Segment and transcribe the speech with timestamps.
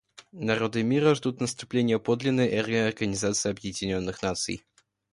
[0.47, 4.65] Народы мира ждут наступления подлинной эры Организации Объединенных Наций.